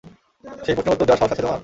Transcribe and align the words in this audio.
সেই 0.63 0.73
প্রশ্নের 0.75 0.93
উত্তর 0.95 1.07
দেওয়ার 1.07 1.19
সাহস 1.21 1.31
আছে 1.33 1.43
তোমার? 1.43 1.59